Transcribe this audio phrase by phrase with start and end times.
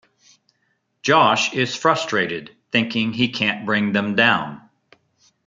[1.03, 4.67] Josh is frustrated, thinking he can't bring them down.